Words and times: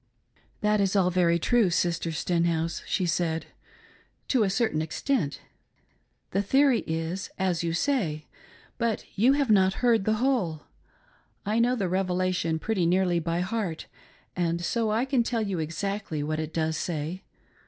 "That 0.61 0.81
is 0.81 0.95
all 0.95 1.11
very 1.11 1.37
true, 1.37 1.69
Sister 1.69 2.11
Stenhouse," 2.11 2.81
she 2.87 3.05
said," 3.05 3.45
to 4.29 4.41
a 4.41 4.49
certain 4.49 4.81
extent. 4.81 5.41
The 6.31 6.41
theory 6.41 6.79
is 6.87 7.29
as 7.37 7.63
you 7.63 7.73
say, 7.73 8.25
but 8.79 9.05
you 9.15 9.33
have 9.33 9.51
not 9.51 9.75
heard 9.85 10.05
the 10.05 10.13
whole. 10.15 10.63
I 11.45 11.59
know 11.59 11.75
the 11.75 11.87
Revelation 11.87 12.57
pretty 12.57 12.87
nearly 12.87 13.19
by 13.19 13.41
heart 13.41 13.85
and 14.35 14.59
so 14.65 14.89
I 14.89 15.05
can 15.05 15.21
tell 15.21 15.43
you 15.43 15.59
exactly 15.59 16.23
what 16.23 16.39
it 16.39 16.51
does 16.51 16.77
say. 16.77 17.21